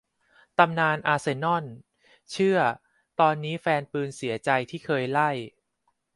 [0.57, 1.65] ตำนาน อาร์เซนอล
[2.31, 2.57] เชื่อ
[3.19, 5.31] ตอนนี้แฟนปืนเสียใจที่เคยไล่